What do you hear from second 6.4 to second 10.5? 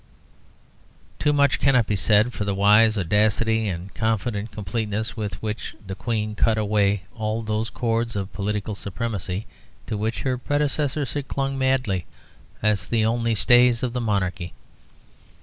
away all those cords of political supremacy to which her